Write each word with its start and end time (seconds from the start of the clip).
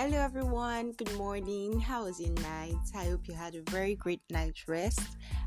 Hello, 0.00 0.16
everyone. 0.16 0.92
Good 0.92 1.12
morning. 1.16 1.80
How 1.80 2.04
was 2.04 2.20
your 2.20 2.32
night? 2.34 2.76
I 2.94 3.06
hope 3.06 3.26
you 3.26 3.34
had 3.34 3.56
a 3.56 3.68
very 3.68 3.96
great 3.96 4.20
night 4.30 4.54
rest. 4.68 5.00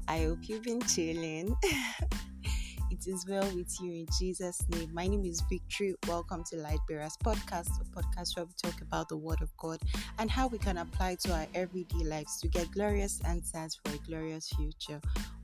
I 0.09 0.25
hope 0.25 0.39
you've 0.41 0.63
been 0.63 0.81
chilling. 0.81 1.55
it 2.91 3.07
is 3.07 3.25
well 3.29 3.49
with 3.55 3.73
you 3.79 3.93
in 3.93 4.07
Jesus' 4.20 4.61
name. 4.67 4.93
My 4.93 5.07
name 5.07 5.23
is 5.23 5.41
Victory. 5.49 5.95
Welcome 6.05 6.43
to 6.49 6.57
Light 6.57 6.79
Bearers 6.89 7.16
Podcast, 7.23 7.70
a 7.79 7.85
podcast 7.98 8.35
where 8.35 8.43
we 8.43 8.52
talk 8.61 8.81
about 8.81 9.07
the 9.07 9.16
Word 9.16 9.41
of 9.41 9.55
God 9.55 9.79
and 10.20 10.29
how 10.29 10.48
we 10.48 10.57
can 10.57 10.79
apply 10.79 11.15
to 11.23 11.33
our 11.33 11.47
everyday 11.55 12.04
lives 12.04 12.41
to 12.41 12.49
get 12.49 12.70
glorious 12.71 13.21
answers 13.25 13.79
for 13.81 13.95
a 13.95 13.99
glorious 13.99 14.49
future. 14.49 14.99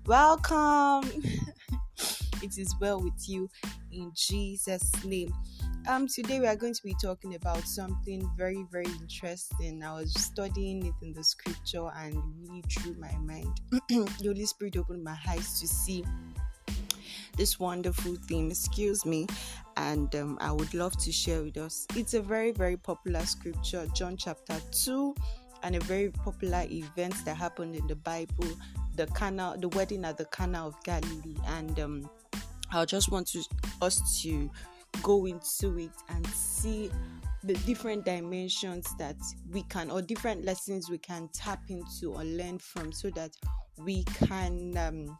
Welcome. 0.06 1.10
it 2.44 2.58
is 2.58 2.76
well 2.82 3.00
with 3.02 3.30
you 3.30 3.50
in 3.92 4.12
Jesus' 4.14 4.92
name. 5.04 5.34
Um, 5.88 6.08
today 6.08 6.40
we 6.40 6.48
are 6.48 6.56
going 6.56 6.74
to 6.74 6.84
be 6.84 6.96
talking 7.02 7.36
about 7.36 7.64
something 7.64 8.30
very, 8.38 8.66
very 8.72 8.86
interesting. 9.02 9.84
I 9.84 9.94
was 9.94 10.14
studying 10.14 10.86
it 10.86 10.94
in 11.02 11.14
the 11.14 11.24
scripture 11.24 11.90
and 11.96 12.22
really 12.42 12.64
drew 12.68 12.96
my 12.96 13.16
mind. 13.20 13.62
the 13.90 14.10
Holy 14.22 14.46
Spirit 14.46 14.78
opened 14.78 15.04
my 15.04 15.18
eyes 15.28 15.60
to 15.60 15.68
see 15.68 16.04
this 17.38 17.60
wonderful 17.60 18.16
thing. 18.28 18.52
Excuse 18.52 19.06
me, 19.06 19.28
and 19.78 20.14
um, 20.16 20.38
I 20.42 20.52
would 20.52 20.74
love 20.74 20.98
to 20.98 21.12
share 21.12 21.44
with 21.44 21.58
us. 21.58 21.88
It's 21.96 22.14
a 22.14 22.22
very, 22.22 22.52
very 22.52 22.78
popular 22.78 23.26
scripture, 23.26 23.88
John 23.94 24.18
chapter 24.18 24.60
2, 24.72 25.16
and 25.64 25.76
a 25.76 25.80
very 25.82 26.10
popular 26.10 26.66
event 26.70 27.14
that 27.26 27.38
happened 27.38 27.76
in 27.76 27.88
the 27.88 27.96
Bible, 27.96 28.48
the 28.96 29.06
Cana, 29.08 29.56
the 29.58 29.70
wedding 29.70 30.04
at 30.04 30.18
the 30.18 30.26
Cana 30.26 30.66
of 30.66 30.76
Galilee, 30.84 31.38
and 31.48 31.80
um, 31.80 32.10
I 32.72 32.84
just 32.84 33.12
want 33.12 33.28
to 33.28 33.44
us 33.82 34.22
to 34.22 34.50
go 35.04 35.26
into 35.26 35.78
it 35.78 35.92
and 36.10 36.26
see 36.28 36.90
the 37.44 37.54
different 37.66 38.04
dimensions 38.06 38.88
that 38.98 39.16
we 39.52 39.64
can 39.64 39.92
or 39.92 40.02
different 40.02 40.44
lessons 40.44 40.90
we 40.90 40.98
can 40.98 41.30
tap 41.34 41.62
into 41.70 42.14
or 42.14 42.24
learn 42.24 42.58
from 42.58 42.92
so 42.92 43.10
that 43.12 43.32
we 43.78 44.04
can 44.06 44.76
um 44.78 45.18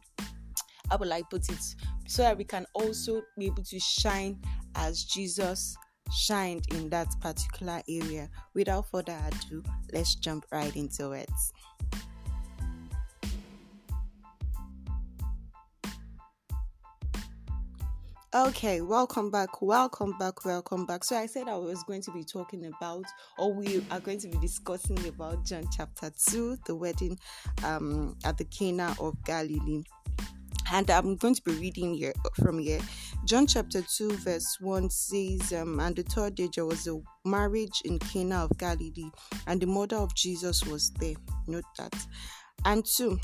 how 0.90 0.96
would 0.96 1.10
I 1.10 1.22
put 1.30 1.48
it 1.48 1.74
so 2.06 2.22
that 2.22 2.36
we 2.36 2.44
can 2.44 2.66
also 2.74 3.22
be 3.38 3.46
able 3.46 3.62
to 3.62 3.78
shine 3.78 4.40
as 4.74 5.04
Jesus 5.04 5.76
shined 6.12 6.64
in 6.72 6.88
that 6.90 7.08
particular 7.20 7.82
area. 7.88 8.30
Without 8.54 8.90
further 8.90 9.18
ado, 9.26 9.62
let's 9.92 10.14
jump 10.14 10.44
right 10.50 10.74
into 10.74 11.12
it. 11.12 11.30
Okay, 18.46 18.82
welcome 18.82 19.32
back, 19.32 19.60
welcome 19.62 20.16
back, 20.16 20.44
welcome 20.44 20.86
back. 20.86 21.02
So, 21.02 21.16
I 21.16 21.26
said 21.26 21.48
I 21.48 21.56
was 21.56 21.82
going 21.82 22.02
to 22.02 22.12
be 22.12 22.22
talking 22.22 22.66
about, 22.66 23.04
or 23.36 23.52
we 23.52 23.84
are 23.90 23.98
going 23.98 24.20
to 24.20 24.28
be 24.28 24.38
discussing 24.38 25.08
about 25.08 25.44
John 25.44 25.64
chapter 25.76 26.12
2, 26.28 26.58
the 26.64 26.76
wedding 26.76 27.18
um, 27.64 28.16
at 28.24 28.38
the 28.38 28.44
Cana 28.44 28.94
of 29.00 29.16
Galilee. 29.24 29.82
And 30.72 30.88
I'm 30.88 31.16
going 31.16 31.34
to 31.34 31.42
be 31.42 31.50
reading 31.54 31.94
here 31.94 32.12
from 32.36 32.60
here. 32.60 32.78
John 33.24 33.48
chapter 33.48 33.82
2, 33.82 34.18
verse 34.18 34.58
1 34.60 34.88
says, 34.88 35.52
um, 35.52 35.80
And 35.80 35.96
the 35.96 36.04
third 36.04 36.36
day 36.36 36.48
there 36.54 36.64
was 36.64 36.86
a 36.86 37.00
marriage 37.24 37.82
in 37.84 37.98
Cana 37.98 38.44
of 38.44 38.56
Galilee, 38.56 39.10
and 39.48 39.60
the 39.60 39.66
mother 39.66 39.96
of 39.96 40.14
Jesus 40.14 40.64
was 40.64 40.90
there. 41.00 41.16
Note 41.48 41.64
that. 41.76 42.06
And 42.64 42.84
2 42.84 43.18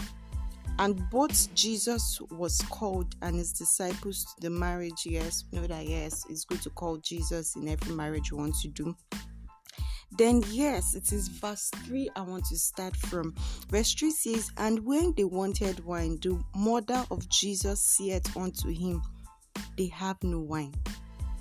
and 0.78 1.08
both 1.10 1.52
Jesus 1.54 2.20
was 2.30 2.58
called 2.70 3.14
and 3.22 3.36
his 3.36 3.52
disciples 3.52 4.24
to 4.24 4.40
the 4.40 4.50
marriage. 4.50 5.06
Yes, 5.06 5.44
know 5.52 5.66
that 5.66 5.86
yes, 5.86 6.24
it's 6.28 6.44
good 6.44 6.62
to 6.62 6.70
call 6.70 6.96
Jesus 6.98 7.54
in 7.56 7.68
every 7.68 7.94
marriage 7.94 8.30
you 8.30 8.36
want 8.36 8.54
to 8.62 8.68
do. 8.68 8.96
Then, 10.16 10.44
yes, 10.48 10.94
it 10.94 11.12
is 11.12 11.26
verse 11.28 11.70
3 11.86 12.08
I 12.14 12.20
want 12.22 12.44
to 12.46 12.56
start 12.56 12.96
from. 12.96 13.34
Verse 13.68 13.92
3 13.94 14.10
says, 14.10 14.50
And 14.58 14.84
when 14.84 15.12
they 15.16 15.24
wanted 15.24 15.84
wine, 15.84 16.18
the 16.22 16.40
mother 16.54 17.04
of 17.10 17.28
Jesus 17.28 17.82
said 17.96 18.22
unto 18.36 18.68
him, 18.68 19.02
They 19.76 19.88
have 19.88 20.22
no 20.22 20.40
wine. 20.40 20.74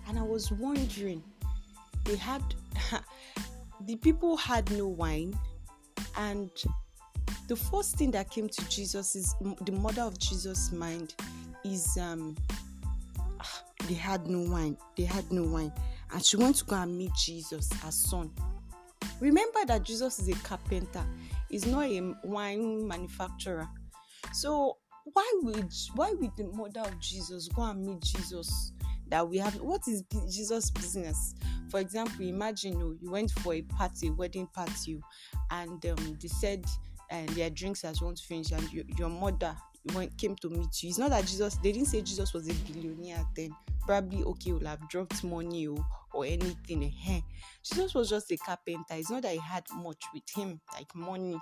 And 0.07 0.17
I 0.17 0.23
was 0.23 0.51
wondering, 0.51 1.23
they 2.05 2.15
had, 2.15 2.41
the 3.85 3.95
people 3.97 4.37
had 4.37 4.71
no 4.71 4.87
wine, 4.87 5.37
and 6.17 6.49
the 7.47 7.55
first 7.55 7.95
thing 7.95 8.11
that 8.11 8.29
came 8.29 8.49
to 8.49 8.69
Jesus 8.69 9.15
is 9.15 9.35
the 9.61 9.71
mother 9.71 10.01
of 10.01 10.17
Jesus' 10.19 10.71
mind 10.71 11.15
is 11.63 11.97
um 11.97 12.35
they 13.87 13.93
had 13.93 14.27
no 14.27 14.51
wine. 14.51 14.77
They 14.97 15.03
had 15.03 15.31
no 15.31 15.43
wine. 15.43 15.71
And 16.11 16.23
she 16.23 16.37
went 16.37 16.57
to 16.57 16.65
go 16.65 16.75
and 16.75 16.95
meet 16.97 17.11
Jesus, 17.15 17.71
her 17.81 17.91
son. 17.91 18.31
Remember 19.19 19.65
that 19.65 19.83
Jesus 19.83 20.19
is 20.19 20.29
a 20.29 20.33
carpenter, 20.43 21.03
he's 21.49 21.65
not 21.65 21.85
a 21.85 22.13
wine 22.23 22.87
manufacturer. 22.87 23.67
So 24.31 24.77
why 25.05 25.31
would 25.43 25.71
why 25.95 26.13
would 26.13 26.31
the 26.37 26.45
mother 26.45 26.81
of 26.81 26.99
Jesus 26.99 27.47
go 27.49 27.63
and 27.63 27.85
meet 27.85 28.01
Jesus 28.01 28.71
that 29.09 29.27
we 29.27 29.37
have 29.37 29.55
what 29.55 29.81
is 29.87 30.03
Jesus 30.29 30.71
business? 30.71 31.35
For 31.69 31.79
example, 31.79 32.25
imagine 32.25 32.79
you, 32.79 32.97
you 33.01 33.11
went 33.11 33.31
for 33.31 33.53
a 33.53 33.61
party, 33.63 34.09
a 34.09 34.13
wedding 34.13 34.47
party, 34.47 35.01
and 35.51 35.83
um, 35.85 36.17
they 36.21 36.27
said 36.27 36.65
and 37.09 37.29
their 37.29 37.49
drinks 37.49 37.83
as 37.83 38.01
want 38.01 38.17
to 38.17 38.23
finish 38.23 38.51
and 38.51 38.71
your, 38.71 38.85
your 38.97 39.09
mother 39.09 39.55
went, 39.93 40.17
came 40.17 40.35
to 40.37 40.49
meet 40.49 40.81
you. 40.83 40.89
It's 40.89 40.97
not 40.97 41.09
that 41.11 41.25
jesus 41.25 41.55
they 41.57 41.71
didn't 41.71 41.87
say 41.87 42.01
jesus 42.01 42.33
was 42.33 42.47
a 42.47 42.53
billionaire 42.53 43.25
then. 43.35 43.55
Probably 43.85 44.23
okay 44.23 44.53
will 44.53 44.65
have 44.65 44.87
dropped 44.89 45.23
money 45.23 45.67
or, 45.67 45.85
or 46.13 46.25
anything 46.25 46.91
jesus 47.63 47.93
was 47.93 48.09
just 48.09 48.31
a 48.31 48.37
carpenter. 48.37 48.83
It's 48.91 49.09
not 49.09 49.23
that 49.23 49.33
he 49.33 49.39
had 49.39 49.63
much 49.75 50.03
with 50.13 50.23
him 50.33 50.59
like 50.73 50.93
money. 50.95 51.37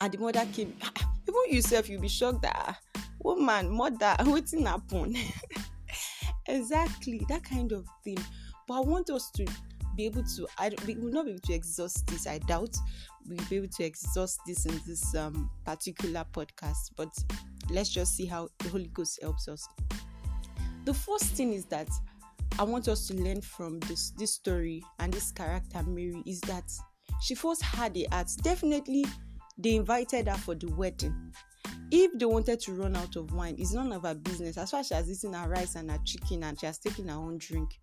And 0.00 0.12
the 0.12 0.18
mother 0.18 0.46
came 0.52 0.74
even 1.28 1.56
yourself 1.56 1.88
you'll 1.88 2.00
be 2.00 2.08
shocked 2.08 2.42
that 2.42 2.56
ah, 2.56 2.78
woman 3.20 3.70
mother 3.70 4.16
waiting 4.26 4.66
happen? 4.66 5.16
Exactly 6.46 7.24
that 7.30 7.42
kind 7.42 7.72
of 7.72 7.86
thing. 8.02 8.18
But 8.66 8.74
i 8.74 8.80
want 8.80 9.08
us 9.08 9.30
to 9.32 9.46
be 9.96 10.06
able 10.06 10.24
to 10.24 10.46
i 10.58 10.70
we 10.86 10.94
will 10.96 11.12
not 11.12 11.24
be 11.24 11.32
able 11.32 11.40
to 11.40 11.52
exhaust 11.54 12.06
this 12.08 12.26
i 12.26 12.38
doubt 12.38 12.76
we'll 13.28 13.44
be 13.48 13.56
able 13.56 13.68
to 13.68 13.84
exhaust 13.84 14.40
this 14.46 14.66
in 14.66 14.80
this 14.86 15.14
um, 15.14 15.50
particular 15.64 16.24
podcast 16.32 16.90
but 16.96 17.08
let's 17.70 17.90
just 17.90 18.16
see 18.16 18.26
how 18.26 18.48
the 18.58 18.68
holy 18.68 18.90
ghost 18.92 19.18
helps 19.22 19.48
us. 19.48 19.66
The 20.84 20.94
first 20.94 21.26
thing 21.34 21.52
is 21.52 21.64
that 21.66 21.88
i 22.58 22.62
want 22.62 22.86
us 22.86 23.08
to 23.08 23.14
learn 23.14 23.40
from 23.40 23.80
this 23.80 24.10
this 24.10 24.34
story 24.34 24.84
and 25.00 25.12
this 25.12 25.32
character 25.32 25.82
mary 25.82 26.22
is 26.24 26.40
that 26.42 26.70
she 27.20 27.34
first 27.34 27.62
had 27.62 27.94
the 27.94 28.06
heart. 28.10 28.30
Definitely 28.42 29.06
they 29.58 29.76
invited 29.76 30.28
her 30.28 30.36
for 30.36 30.54
the 30.54 30.66
wedding 30.74 31.32
if 31.90 32.18
they 32.18 32.24
wanted 32.24 32.60
to 32.60 32.72
run 32.72 32.96
out 32.96 33.16
of 33.16 33.32
wine 33.32 33.56
it's 33.58 33.72
none 33.72 33.92
of 33.92 34.02
her 34.02 34.14
business. 34.14 34.56
As 34.58 34.70
far 34.70 34.80
as 34.80 34.88
she 34.88 34.94
has 34.94 35.10
eaten 35.10 35.34
her 35.34 35.48
rice 35.48 35.74
and 35.74 35.90
her 35.90 35.98
chicken 36.04 36.44
and 36.44 36.58
she 36.58 36.66
has 36.66 36.78
taken 36.78 37.08
her 37.08 37.16
own 37.16 37.38
drink. 37.38 37.78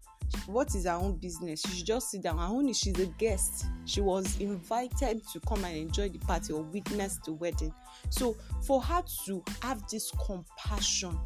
What 0.45 0.73
is 0.75 0.85
her 0.85 0.91
own 0.91 1.17
business? 1.17 1.61
She 1.61 1.77
should 1.77 1.87
just 1.87 2.11
sit 2.11 2.21
down. 2.21 2.37
Her 2.37 2.45
own 2.45 2.69
is 2.69 2.79
she's 2.79 2.97
a 2.99 3.05
guest. 3.05 3.65
She 3.85 3.99
was 3.99 4.39
invited 4.39 5.21
to 5.33 5.39
come 5.41 5.65
and 5.65 5.75
enjoy 5.75 6.09
the 6.09 6.19
party 6.19 6.53
or 6.53 6.61
witness 6.61 7.19
the 7.25 7.33
wedding. 7.33 7.73
So 8.09 8.37
for 8.65 8.81
her 8.81 9.03
to 9.25 9.43
have 9.61 9.85
this 9.89 10.11
compassion 10.25 11.19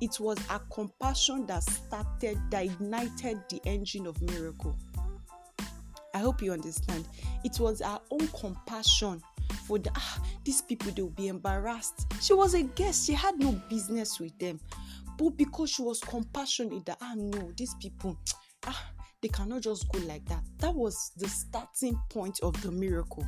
it 0.00 0.18
was 0.18 0.38
her 0.46 0.60
compassion 0.72 1.46
that 1.46 1.62
started 1.62 2.38
that 2.50 2.64
ignited 2.64 3.38
the 3.50 3.60
engine 3.66 4.06
of 4.06 4.20
miracle. 4.22 4.74
I 6.14 6.18
hope 6.18 6.42
you 6.42 6.52
understand. 6.52 7.06
It 7.44 7.60
was 7.60 7.80
her 7.82 8.00
own 8.10 8.26
compassion 8.28 9.22
for 9.52 9.78
the 9.78 9.90
ah, 9.94 10.22
these 10.44 10.62
people 10.62 10.90
they 10.92 11.02
will 11.02 11.10
be 11.10 11.28
embarrassed 11.28 12.06
she 12.20 12.32
was 12.32 12.54
a 12.54 12.62
guest 12.62 13.06
she 13.06 13.12
had 13.12 13.38
no 13.38 13.52
business 13.68 14.18
with 14.20 14.36
them 14.38 14.58
but 15.18 15.30
because 15.36 15.70
she 15.70 15.82
was 15.82 16.00
compassionate 16.00 16.84
that 16.86 16.98
ah 17.00 17.14
no 17.16 17.52
these 17.56 17.74
people 17.80 18.16
ah, 18.66 18.90
they 19.22 19.28
cannot 19.28 19.62
just 19.62 19.90
go 19.92 19.98
like 20.00 20.24
that. 20.26 20.42
That 20.58 20.74
was 20.74 21.12
the 21.16 21.28
starting 21.28 21.98
point 22.08 22.40
of 22.42 22.60
the 22.62 22.70
miracle. 22.70 23.24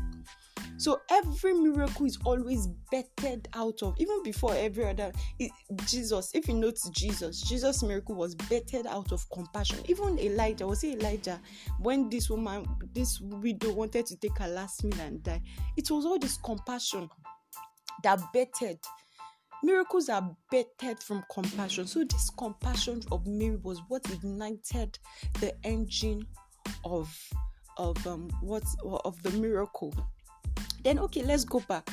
So 0.79 1.01
every 1.11 1.55
miracle 1.55 2.07
is 2.07 2.19
always 2.25 2.67
bettered 2.91 3.49
out 3.55 3.83
of, 3.83 3.95
even 3.99 4.23
before 4.23 4.55
every 4.55 4.87
other. 4.87 5.13
It, 5.39 5.53
Jesus, 5.87 6.31
if 6.35 6.49
you 6.49 6.55
notice 6.55 6.89
Jesus, 6.91 7.41
Jesus' 7.41 7.83
miracle 7.83 8.15
was 8.15 8.35
bettered 8.35 8.87
out 8.87 9.13
of 9.13 9.29
compassion. 9.31 9.79
Even 9.89 10.19
Elijah, 10.19 10.67
was 10.67 10.83
it 10.85 11.01
Elijah? 11.01 11.41
When 11.79 12.09
this 12.11 12.29
woman, 12.29 12.67
this 12.93 13.21
widow 13.21 13.73
wanted 13.73 14.07
to 14.07 14.17
take 14.17 14.39
her 14.39 14.49
last 14.49 14.85
meal 14.85 15.01
and 15.01 15.23
die, 15.23 15.43
it 15.77 15.91
was 15.91 16.05
all 16.05 16.19
this 16.19 16.37
compassion 16.39 17.09
that 18.03 18.21
bettered 18.33 18.79
Miracles 19.65 20.09
are 20.09 20.37
bettered 20.51 21.01
from 21.01 21.25
compassion. 21.31 21.87
So, 21.87 22.03
this 22.03 22.31
compassion 22.31 23.01
of 23.13 23.27
Mary 23.29 23.57
was 23.63 23.81
what 23.87 24.05
ignited 24.11 24.99
the 25.41 25.55
engine 25.65 26.27
of 26.85 27.17
of 27.79 28.05
um 28.07 28.29
what 28.41 28.65
of 29.05 29.23
the 29.23 29.31
miracle. 29.33 29.95
Then 30.83 30.99
okay, 31.01 31.23
let's 31.23 31.45
go 31.45 31.61
back. 31.69 31.89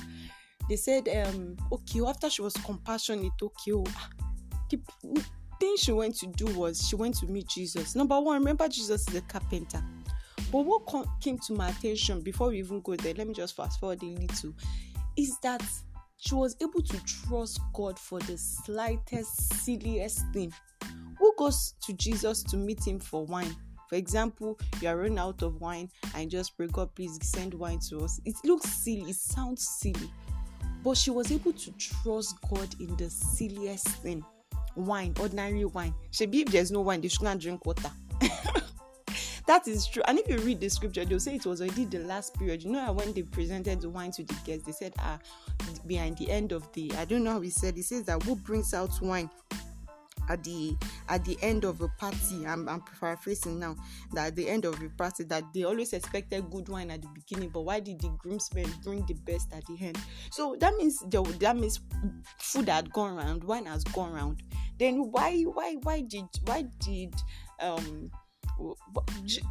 They 0.67 0.75
said 0.75 1.07
um 1.07 1.57
okay 1.71 2.01
after 2.05 2.29
she 2.29 2.41
was 2.41 2.53
compassionate, 2.53 3.31
okay, 3.41 3.71
oh, 3.73 3.83
ah, 3.87 4.09
the 4.69 4.79
thing 5.59 5.75
she 5.77 5.91
went 5.91 6.15
to 6.17 6.27
do 6.27 6.45
was 6.57 6.87
she 6.87 6.95
went 6.95 7.15
to 7.15 7.27
meet 7.27 7.47
Jesus. 7.47 7.95
Number 7.95 8.19
one, 8.19 8.39
remember 8.39 8.67
Jesus 8.67 9.07
is 9.09 9.15
a 9.15 9.21
carpenter. 9.21 9.83
But 10.51 10.61
what 10.65 10.81
came 11.21 11.37
to 11.39 11.53
my 11.53 11.69
attention 11.69 12.21
before 12.21 12.49
we 12.49 12.59
even 12.59 12.81
go 12.81 12.95
there, 12.95 13.13
let 13.13 13.27
me 13.27 13.33
just 13.33 13.55
fast 13.55 13.79
forward 13.79 14.01
a 14.01 14.05
little, 14.05 14.53
is 15.15 15.37
that 15.43 15.63
she 16.17 16.33
was 16.33 16.55
able 16.61 16.81
to 16.81 17.05
trust 17.05 17.59
God 17.73 17.99
for 17.99 18.19
the 18.19 18.37
slightest, 18.37 19.53
silliest 19.63 20.23
thing. 20.33 20.51
Who 21.19 21.33
goes 21.37 21.75
to 21.85 21.93
Jesus 21.93 22.43
to 22.43 22.57
meet 22.57 22.85
him 22.85 22.99
for 22.99 23.25
wine? 23.25 23.55
For 23.89 23.95
example, 23.95 24.59
you 24.81 24.87
are 24.87 24.97
running 24.97 25.17
out 25.17 25.41
of 25.41 25.59
wine 25.59 25.89
and 26.15 26.29
just 26.29 26.55
pray, 26.55 26.67
God, 26.67 26.93
please 26.93 27.17
send 27.23 27.55
wine 27.55 27.79
to 27.89 28.01
us. 28.01 28.21
It 28.23 28.35
looks 28.45 28.69
silly, 28.69 29.09
it 29.09 29.15
sounds 29.15 29.67
silly, 29.67 30.13
but 30.83 30.95
she 30.95 31.09
was 31.09 31.31
able 31.31 31.53
to 31.53 31.71
trust 31.71 32.37
God 32.49 32.75
in 32.79 32.95
the 32.97 33.09
silliest 33.09 33.87
thing 33.87 34.23
wine, 34.75 35.15
ordinary 35.19 35.65
wine. 35.65 35.95
Maybe 36.19 36.41
if 36.41 36.49
there's 36.49 36.71
no 36.71 36.81
wine, 36.81 37.01
they 37.01 37.07
shouldn't 37.07 37.41
drink 37.41 37.65
water. 37.65 37.89
that 39.47 39.67
is 39.67 39.87
true. 39.87 40.03
And 40.07 40.19
if 40.19 40.29
you 40.29 40.37
read 40.37 40.61
the 40.61 40.69
scripture, 40.69 41.03
they'll 41.03 41.19
say 41.19 41.35
it 41.35 41.45
was 41.47 41.59
already 41.59 41.85
the 41.85 41.99
last 41.99 42.37
period. 42.37 42.63
You 42.63 42.71
know, 42.71 42.93
when 42.93 43.11
they 43.13 43.23
presented 43.23 43.81
the 43.81 43.89
wine 43.89 44.11
to 44.11 44.23
the 44.23 44.35
guests, 44.45 44.67
they 44.67 44.71
said, 44.71 44.93
ah, 44.99 45.17
behind 45.87 46.17
the 46.19 46.29
end 46.29 46.51
of 46.51 46.71
the, 46.73 46.91
I 46.95 47.05
don't 47.05 47.23
know 47.23 47.33
how 47.33 47.41
he 47.41 47.49
said, 47.49 47.75
he 47.75 47.81
says 47.81 48.03
that 48.03 48.21
who 48.21 48.35
brings 48.35 48.73
out 48.75 48.91
wine 49.01 49.31
at 50.29 50.43
the 50.43 50.77
at 51.09 51.25
the 51.25 51.37
end 51.41 51.63
of 51.65 51.81
a 51.81 51.87
party 51.87 52.45
I'm, 52.45 52.69
I'm 52.69 52.81
paraphrasing 52.81 53.59
now 53.59 53.75
that 54.13 54.27
at 54.27 54.35
the 54.35 54.47
end 54.47 54.65
of 54.65 54.81
a 54.81 54.89
party 54.89 55.23
that 55.25 55.43
they 55.53 55.63
always 55.63 55.93
expected 55.93 56.49
good 56.49 56.69
wine 56.69 56.91
at 56.91 57.01
the 57.01 57.09
beginning 57.13 57.49
but 57.49 57.61
why 57.61 57.79
did 57.79 57.99
the 57.99 58.09
groomsmen 58.17 58.71
bring 58.83 59.05
the 59.07 59.15
best 59.15 59.51
at 59.53 59.65
the 59.65 59.77
end? 59.85 59.97
So 60.31 60.55
that 60.59 60.75
means 60.75 60.99
the, 61.07 61.23
that 61.39 61.57
means 61.57 61.79
food 62.37 62.69
had 62.69 62.91
gone 62.93 63.17
around 63.17 63.43
wine 63.43 63.65
has 63.65 63.83
gone 63.83 64.13
around 64.13 64.43
then 64.77 65.11
why 65.11 65.41
why 65.41 65.75
why 65.83 66.01
did 66.01 66.25
why 66.45 66.65
did 66.79 67.13
um 67.59 68.11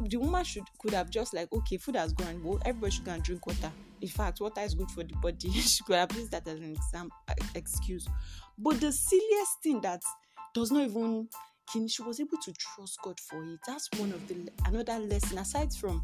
the 0.07 0.17
woman 0.17 0.43
should 0.43 0.63
could 0.79 0.93
have 0.93 1.09
just 1.09 1.33
like 1.33 1.51
okay 1.51 1.77
food 1.77 1.95
has 1.95 2.13
gone 2.13 2.41
well 2.43 2.59
everybody 2.65 2.91
should 2.91 3.05
go 3.05 3.11
and 3.11 3.23
drink 3.23 3.45
water. 3.45 3.71
In 4.01 4.07
fact 4.07 4.39
water 4.39 4.61
is 4.61 4.75
good 4.75 4.89
for 4.91 5.03
the 5.03 5.15
body. 5.15 5.49
She 5.51 5.83
could 5.83 5.95
have 5.95 6.11
used 6.15 6.31
that 6.31 6.47
as 6.47 6.59
an 6.59 6.71
exam 6.71 7.09
excuse. 7.55 8.07
But 8.57 8.79
the 8.79 8.91
silliest 8.91 9.63
thing 9.63 9.81
that 9.81 10.01
does 10.53 10.71
not 10.71 10.83
even 10.83 11.27
she 11.87 12.01
was 12.01 12.19
able 12.19 12.37
to 12.43 12.53
trust 12.53 12.97
God 13.03 13.19
for 13.19 13.43
it. 13.43 13.59
That's 13.67 13.89
one 13.97 14.11
of 14.11 14.27
the 14.27 14.49
another 14.65 14.97
lesson 14.99 15.37
aside 15.37 15.71
from 15.73 16.01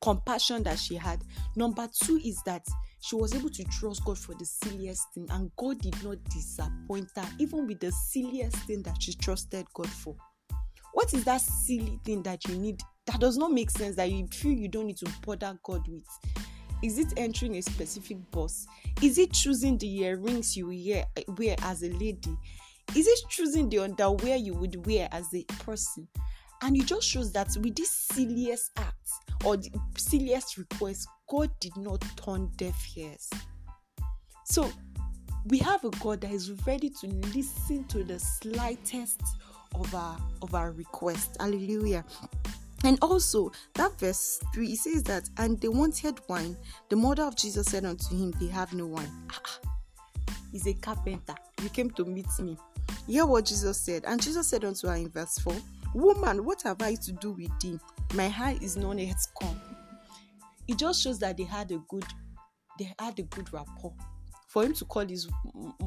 compassion 0.00 0.62
that 0.62 0.78
she 0.78 0.94
had. 0.94 1.22
Number 1.56 1.88
two 2.02 2.18
is 2.24 2.40
that 2.46 2.64
she 3.00 3.16
was 3.16 3.34
able 3.34 3.50
to 3.50 3.64
trust 3.64 4.04
God 4.04 4.18
for 4.18 4.34
the 4.34 4.44
silliest 4.46 5.02
thing, 5.12 5.26
and 5.30 5.50
God 5.56 5.80
did 5.80 6.02
not 6.02 6.22
disappoint 6.24 7.10
her, 7.16 7.28
even 7.38 7.66
with 7.66 7.80
the 7.80 7.92
silliest 7.92 8.56
thing 8.60 8.82
that 8.84 9.02
she 9.02 9.14
trusted 9.14 9.66
God 9.74 9.88
for. 9.88 10.16
What 10.94 11.12
is 11.12 11.24
that 11.24 11.42
silly 11.42 12.00
thing 12.04 12.22
that 12.22 12.48
you 12.48 12.56
need 12.56 12.80
that 13.06 13.20
does 13.20 13.36
not 13.36 13.52
make 13.52 13.70
sense 13.70 13.96
that 13.96 14.10
you 14.10 14.26
feel 14.28 14.52
you 14.52 14.68
don't 14.68 14.86
need 14.86 14.96
to 14.98 15.10
bother 15.24 15.58
God 15.62 15.86
with? 15.86 16.06
Is 16.82 16.98
it 16.98 17.12
entering 17.16 17.56
a 17.56 17.62
specific 17.62 18.18
bus? 18.30 18.66
Is 19.02 19.18
it 19.18 19.32
choosing 19.32 19.76
the 19.76 19.98
earrings 19.98 20.56
you 20.56 20.68
wear 21.28 21.56
as 21.62 21.82
a 21.82 21.90
lady? 21.90 22.36
Is 22.94 23.06
it 23.06 23.18
choosing 23.28 23.68
the 23.68 23.80
underwear 23.80 24.36
you 24.36 24.54
would 24.54 24.86
wear 24.86 25.08
as 25.12 25.32
a 25.34 25.44
person? 25.64 26.08
And 26.62 26.76
it 26.76 26.86
just 26.86 27.06
shows 27.06 27.32
that 27.32 27.48
with 27.60 27.76
this 27.76 27.90
silliest 27.90 28.70
act 28.78 29.10
or 29.44 29.56
the 29.56 29.70
silliest 29.96 30.56
request, 30.56 31.08
God 31.28 31.50
did 31.60 31.76
not 31.76 32.02
turn 32.16 32.50
deaf 32.56 32.96
ears. 32.96 33.28
So 34.44 34.70
we 35.46 35.58
have 35.58 35.84
a 35.84 35.90
God 35.90 36.20
that 36.22 36.30
is 36.30 36.52
ready 36.66 36.88
to 37.00 37.06
listen 37.34 37.84
to 37.84 38.02
the 38.04 38.18
slightest 38.18 39.20
of 39.74 39.94
our 39.94 40.16
of 40.42 40.54
our 40.54 40.72
request. 40.72 41.36
Hallelujah. 41.38 42.04
And 42.84 42.98
also 43.02 43.50
that 43.74 43.98
verse 43.98 44.40
3 44.54 44.68
it 44.68 44.78
says 44.78 45.02
that 45.04 45.28
and 45.38 45.60
they 45.60 45.68
wanted 45.68 46.20
wine. 46.28 46.56
The 46.88 46.96
mother 46.96 47.24
of 47.24 47.36
Jesus 47.36 47.66
said 47.66 47.84
unto 47.84 48.16
him, 48.16 48.32
They 48.40 48.46
have 48.46 48.72
no 48.72 48.86
wine. 48.86 49.10
Ah, 49.30 49.40
ah. 49.44 50.32
he's 50.52 50.66
a 50.66 50.74
carpenter. 50.74 51.34
You 51.62 51.68
came 51.68 51.90
to 51.92 52.04
meet 52.04 52.26
me. 52.38 52.56
Hear 53.06 53.26
what 53.26 53.44
Jesus 53.44 53.80
said. 53.80 54.04
And 54.06 54.20
Jesus 54.20 54.48
said 54.48 54.64
unto 54.64 54.88
her 54.88 54.94
in 54.94 55.08
verse 55.08 55.38
4 55.38 55.54
Woman, 55.94 56.44
what 56.44 56.62
have 56.62 56.82
I 56.82 56.94
to 56.96 57.12
do 57.12 57.32
with 57.32 57.50
thee? 57.60 57.78
My 58.14 58.28
high 58.28 58.58
is 58.60 58.76
not 58.76 58.98
yet 58.98 59.16
come. 59.40 59.60
It 60.68 60.76
just 60.78 61.02
shows 61.02 61.18
that 61.20 61.36
they 61.36 61.44
had 61.44 61.70
a 61.70 61.78
good 61.88 62.04
they 62.78 62.92
had 62.98 63.18
a 63.18 63.22
good 63.22 63.52
rapport. 63.52 63.94
For 64.48 64.64
him 64.64 64.74
to 64.74 64.84
call 64.84 65.06
his 65.06 65.28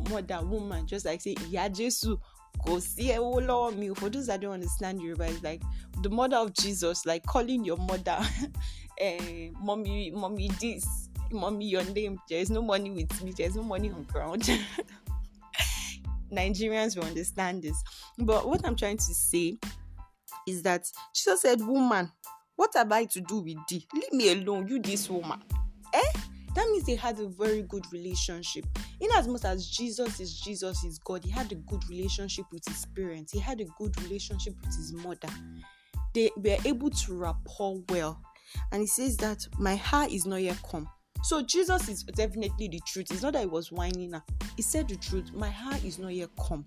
mother 0.09 0.43
woman, 0.43 0.85
just 0.87 1.05
like 1.05 1.21
say, 1.21 1.35
Yeah, 1.47 1.67
Jesus, 1.69 2.15
go 2.65 2.79
see 2.79 3.13
a 3.13 3.21
Lord 3.21 3.77
me. 3.77 3.89
For 3.89 4.09
those 4.09 4.27
that 4.27 4.41
don't 4.41 4.53
understand 4.53 5.01
Yoruba, 5.01 5.25
it's 5.25 5.43
like 5.43 5.61
the 6.01 6.09
mother 6.09 6.37
of 6.37 6.53
Jesus, 6.53 7.05
like 7.05 7.25
calling 7.25 7.63
your 7.63 7.77
mother, 7.77 8.19
eh, 8.99 9.49
mommy, 9.59 10.11
mommy, 10.11 10.49
this, 10.59 11.09
mommy, 11.31 11.69
your 11.69 11.83
name. 11.83 12.19
There 12.29 12.39
is 12.39 12.49
no 12.49 12.61
money 12.61 12.91
with 12.91 13.23
me, 13.23 13.33
there's 13.35 13.55
no 13.55 13.63
money 13.63 13.91
on 13.91 14.03
ground. 14.03 14.49
Nigerians 16.31 16.95
will 16.95 17.05
understand 17.05 17.63
this. 17.63 17.81
But 18.17 18.47
what 18.47 18.65
I'm 18.65 18.75
trying 18.75 18.97
to 18.97 19.13
say 19.13 19.57
is 20.47 20.63
that 20.63 20.85
Jesus 21.13 21.41
said, 21.41 21.61
Woman, 21.61 22.11
what 22.55 22.71
have 22.75 22.91
I 22.91 23.05
to 23.05 23.21
do 23.21 23.39
with 23.39 23.57
thee? 23.69 23.87
Leave 23.93 24.13
me 24.13 24.31
alone, 24.31 24.67
you 24.67 24.81
this 24.81 25.09
woman. 25.09 25.41
Eh? 25.93 26.11
That 26.55 26.67
means 26.69 26.85
they 26.85 26.95
had 26.95 27.19
a 27.19 27.27
very 27.27 27.61
good 27.61 27.85
relationship. 27.91 28.65
In 28.99 29.09
as 29.15 29.27
much 29.27 29.45
as 29.45 29.69
Jesus 29.69 30.19
is 30.19 30.39
Jesus 30.39 30.83
is 30.83 30.99
God, 30.99 31.23
he 31.23 31.29
had 31.29 31.51
a 31.51 31.55
good 31.55 31.87
relationship 31.89 32.45
with 32.51 32.67
his 32.67 32.85
parents, 32.87 33.31
he 33.31 33.39
had 33.39 33.61
a 33.61 33.65
good 33.77 33.99
relationship 34.03 34.55
with 34.61 34.75
his 34.75 34.91
mother. 34.93 35.29
They 36.13 36.31
were 36.35 36.57
able 36.65 36.89
to 36.89 37.13
rapport 37.13 37.81
well. 37.89 38.19
And 38.71 38.81
he 38.81 38.87
says 38.87 39.15
that 39.17 39.47
my 39.57 39.75
heart 39.75 40.11
is 40.11 40.25
not 40.25 40.41
yet 40.41 40.57
come. 40.69 40.89
So 41.23 41.41
Jesus 41.41 41.89
is 41.89 42.03
definitely 42.03 42.67
the 42.69 42.81
truth. 42.85 43.11
It's 43.11 43.21
not 43.21 43.33
that 43.33 43.41
he 43.41 43.45
was 43.45 43.71
whining. 43.71 44.13
He 44.55 44.61
said 44.61 44.87
the 44.87 44.95
truth. 44.95 45.31
My 45.33 45.49
heart 45.49 45.83
is 45.83 45.99
not 45.99 46.13
yet 46.13 46.29
come. 46.47 46.65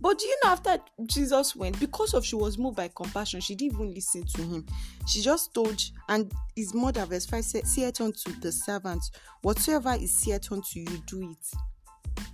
But 0.00 0.18
do 0.18 0.26
you 0.26 0.38
know 0.42 0.50
after 0.50 0.78
Jesus 1.04 1.54
went, 1.54 1.78
because 1.78 2.14
of 2.14 2.24
she 2.24 2.34
was 2.34 2.56
moved 2.56 2.76
by 2.76 2.88
compassion, 2.88 3.40
she 3.40 3.54
didn't 3.54 3.74
even 3.74 3.94
listen 3.94 4.24
to 4.24 4.42
him. 4.42 4.66
She 5.06 5.20
just 5.20 5.52
told, 5.52 5.82
and 6.08 6.32
his 6.56 6.72
mother, 6.72 7.04
verse 7.04 7.26
5 7.26 7.44
said, 7.44 7.66
Say 7.66 7.82
it 7.82 8.00
unto 8.00 8.32
the 8.40 8.50
servants, 8.50 9.10
whatsoever 9.42 9.94
is 10.00 10.12
said 10.12 10.46
unto 10.50 10.80
you, 10.80 11.02
do 11.06 11.30
it. 11.30 12.24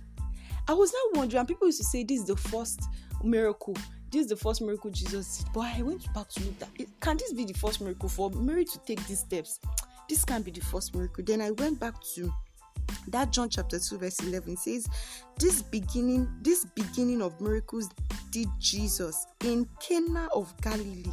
I 0.69 0.73
was 0.73 0.93
now 0.93 1.19
wondering, 1.19 1.45
people 1.45 1.67
used 1.67 1.79
to 1.79 1.83
say 1.83 2.03
this 2.03 2.21
is 2.21 2.27
the 2.27 2.37
first 2.37 2.81
miracle. 3.21 3.75
This 4.11 4.23
is 4.23 4.27
the 4.27 4.37
first 4.37 4.61
miracle 4.61 4.89
Jesus 4.89 5.39
did. 5.39 5.53
But 5.53 5.65
I 5.75 5.81
went 5.81 6.13
back 6.13 6.29
to 6.29 6.43
look 6.43 6.59
that. 6.59 6.69
Can 7.01 7.17
this 7.17 7.33
be 7.33 7.43
the 7.43 7.53
first 7.53 7.81
miracle 7.81 8.07
for 8.07 8.29
Mary 8.29 8.63
to 8.63 8.79
take 8.79 9.05
these 9.07 9.19
steps? 9.19 9.59
This 10.09 10.23
can't 10.25 10.45
be 10.45 10.51
the 10.51 10.61
first 10.61 10.95
miracle. 10.95 11.23
Then 11.25 11.41
I 11.41 11.51
went 11.51 11.79
back 11.79 11.95
to 12.15 12.33
that 13.09 13.31
John 13.31 13.49
chapter 13.49 13.79
2, 13.79 13.97
verse 13.97 14.19
11 14.19 14.57
says, 14.57 14.87
This 15.39 15.61
beginning, 15.61 16.29
this 16.41 16.65
beginning 16.65 17.21
of 17.21 17.39
miracles 17.41 17.89
did 18.31 18.47
Jesus 18.59 19.27
in 19.43 19.67
Cana 19.79 20.27
of 20.33 20.53
Galilee 20.61 21.03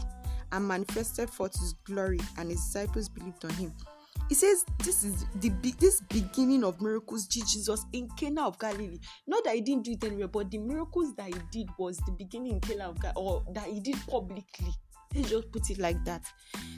and 0.52 0.68
manifested 0.68 1.30
forth 1.30 1.58
his 1.58 1.74
glory, 1.84 2.20
and 2.38 2.50
his 2.50 2.60
disciples 2.60 3.08
believed 3.08 3.44
on 3.44 3.50
him. 3.50 3.72
He 4.28 4.34
says 4.34 4.64
this 4.78 5.04
is 5.04 5.26
the 5.40 5.50
this 5.78 6.00
beginning 6.00 6.64
of 6.64 6.80
miracles 6.80 7.26
did 7.26 7.46
Jesus 7.46 7.84
in 7.92 8.08
Cana 8.16 8.46
of 8.46 8.58
Galilee. 8.58 8.98
Not 9.26 9.44
that 9.44 9.54
he 9.54 9.60
didn't 9.60 9.84
do 9.84 9.92
it 9.92 10.04
anywhere, 10.04 10.28
but 10.28 10.50
the 10.50 10.58
miracles 10.58 11.14
that 11.16 11.26
he 11.26 11.34
did 11.50 11.68
was 11.78 11.98
the 11.98 12.12
beginning 12.12 12.52
in 12.52 12.60
Cana 12.60 12.88
of 12.88 13.00
Galilee, 13.00 13.16
or 13.16 13.44
that 13.52 13.66
he 13.66 13.80
did 13.80 13.96
publicly. 14.08 14.72
Let's 15.14 15.30
just 15.30 15.52
put 15.52 15.70
it 15.70 15.78
like 15.78 16.04
that. 16.04 16.22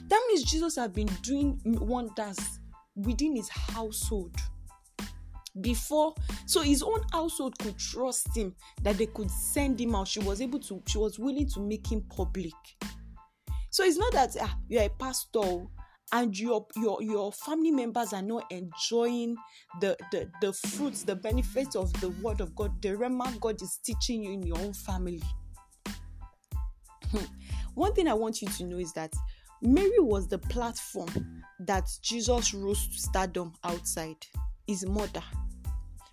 That 0.07 0.23
means 0.27 0.43
Jesus 0.43 0.75
had 0.75 0.93
been 0.93 1.09
doing 1.21 1.59
wonders 1.65 2.37
within 2.95 3.35
his 3.35 3.49
household 3.49 4.35
before 5.61 6.13
so 6.45 6.61
his 6.61 6.83
own 6.83 7.01
household 7.11 7.57
could 7.59 7.77
trust 7.77 8.35
him 8.35 8.55
that 8.83 8.97
they 8.97 9.07
could 9.07 9.29
send 9.31 9.79
him 9.79 9.95
out 9.95 10.07
she 10.07 10.19
was 10.19 10.41
able 10.41 10.59
to 10.59 10.81
she 10.87 10.97
was 10.97 11.17
willing 11.17 11.47
to 11.47 11.59
make 11.59 11.91
him 11.91 12.03
public 12.15 12.53
so 13.69 13.83
it's 13.83 13.97
not 13.97 14.11
that 14.13 14.35
ah, 14.41 14.57
you're 14.67 14.83
a 14.83 14.89
pastor 14.89 15.65
and 16.13 16.37
your 16.37 16.65
your 16.75 17.01
your 17.01 17.31
family 17.31 17.71
members 17.71 18.13
are 18.13 18.21
not 18.21 18.45
enjoying 18.51 19.35
the 19.81 19.97
the 20.11 20.29
the 20.41 20.53
fruits 20.53 21.03
the 21.03 21.15
benefits 21.15 21.75
of 21.75 21.91
the 22.01 22.09
word 22.21 22.39
of 22.39 22.55
god 22.55 22.71
the 22.81 22.89
rhema 22.89 23.39
god 23.39 23.61
is 23.61 23.79
teaching 23.83 24.23
you 24.23 24.31
in 24.31 24.43
your 24.43 24.57
own 24.59 24.73
family 24.73 25.21
hmm. 27.11 27.17
One 27.77 27.93
thing 27.93 28.07
I 28.07 28.15
want 28.15 28.41
you 28.41 28.47
to 28.47 28.63
know 28.63 28.79
is 28.79 28.91
that 28.93 29.13
Mary 29.61 29.99
was 29.99 30.27
the 30.27 30.39
platform 30.39 31.43
that 31.59 31.87
Jesus 32.01 32.51
rose 32.51 32.87
to 32.87 32.99
stardom 32.99 33.53
outside 33.63 34.17
his 34.65 34.83
mother. 34.87 35.21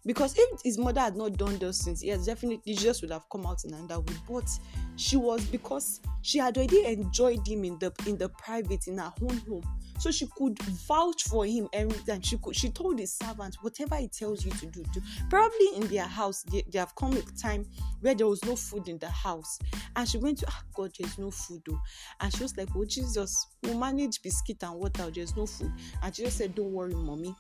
Because 0.07 0.35
if 0.37 0.61
his 0.63 0.77
mother 0.77 1.01
had 1.01 1.17
not 1.17 1.37
done 1.39 1.57
those 1.59 1.83
things, 1.83 2.05
yes, 2.05 2.27
definitely 2.27 2.75
Jesus 2.75 3.01
would 3.01 3.11
have 3.11 3.25
come 3.31 3.47
out 3.47 3.65
in 3.65 3.73
another 3.73 4.01
way. 4.01 4.15
But 4.29 4.49
she 4.97 5.17
was 5.17 5.45
because 5.47 6.01
she 6.23 6.39
had 6.39 6.57
already 6.59 6.85
enjoyed 6.85 7.47
him 7.47 7.65
in 7.65 7.79
the 7.79 7.93
in 8.07 8.19
the 8.19 8.29
private 8.29 8.87
in 8.87 8.99
her 8.99 9.13
own 9.23 9.39
home. 9.49 9.65
So 9.99 10.11
she 10.11 10.27
could 10.37 10.61
vouch 10.63 11.23
for 11.23 11.47
him 11.47 11.69
every 11.73 11.99
time. 12.01 12.21
She 12.21 12.37
could 12.37 12.55
she 12.55 12.69
told 12.69 12.99
the 12.99 13.07
servant, 13.07 13.57
whatever 13.63 13.97
he 13.97 14.09
tells 14.09 14.45
you 14.45 14.51
to 14.53 14.67
do, 14.67 14.85
do. 14.93 15.01
Probably 15.31 15.69
in 15.77 15.87
their 15.87 16.07
house, 16.07 16.43
they, 16.43 16.65
they 16.71 16.79
have 16.79 16.95
come 16.97 17.17
a 17.17 17.23
time 17.41 17.65
where 18.01 18.15
there 18.15 18.27
was 18.27 18.45
no 18.45 18.57
food 18.57 18.89
in 18.89 18.99
the 18.99 19.09
house. 19.09 19.59
And 19.97 20.07
she 20.07 20.19
went 20.19 20.39
to, 20.39 20.47
ah 20.51 20.63
God, 20.75 20.93
there's 20.99 21.19
no 21.19 21.31
food 21.31 21.63
though. 21.67 21.81
And 22.21 22.35
she 22.35 22.43
was 22.43 22.57
like, 22.59 22.69
Oh 22.77 22.85
Jesus, 22.85 23.47
we'll 23.63 23.79
manage 23.79 24.21
biscuit 24.21 24.63
and 24.63 24.75
water, 24.75 25.11
there's 25.11 25.35
no 25.35 25.47
food. 25.47 25.73
And 26.03 26.13
Jesus 26.13 26.35
said, 26.35 26.55
Don't 26.55 26.73
worry, 26.73 26.95
mommy 26.95 27.35